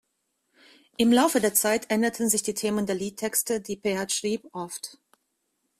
Im 0.97 1.11
Laufe 1.13 1.39
der 1.39 1.53
Zeit 1.53 1.91
änderten 1.91 2.27
sich 2.27 2.41
die 2.41 2.55
Themen 2.55 2.87
der 2.87 2.95
Liedtexte, 2.95 3.61
die 3.61 3.77
Peart 3.77 4.11
schrieb, 4.11 4.47
oft. 4.51 4.97